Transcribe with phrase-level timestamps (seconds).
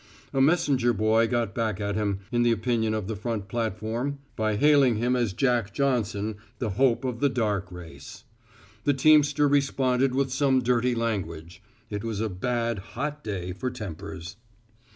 [0.33, 4.55] A messenger boy got back at him, in the opinion of the front platform, by
[4.55, 8.23] hailing him as Jack Johnson, the hope of the dark race.
[8.83, 11.61] The teamster responded with some dirty language.
[11.91, 14.37] It was a bad, hot day for tempers.